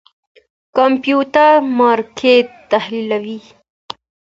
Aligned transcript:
کمپيوټر 0.77 1.53
مارکېټ 1.79 2.45
تحليلوي. 2.71 3.39